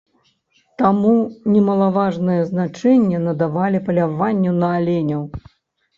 [0.81, 1.11] Таму
[1.55, 5.23] немалаважнае значэнне надавалі паляванню на аленяў.